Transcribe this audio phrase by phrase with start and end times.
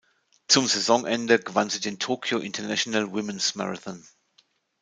[0.47, 4.03] Zum Saisonende gewann sie den Tokyo International Women's Marathon.